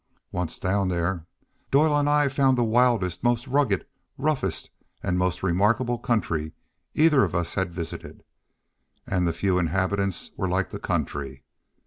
[0.31, 1.27] Once down there,
[1.69, 3.85] Doyle and I found the wildest, most rugged,
[4.17, 4.71] roughest,
[5.03, 6.53] and most remarkable country
[6.95, 8.23] either of us had visited;
[9.05, 11.43] and the few inhabitants were like the country.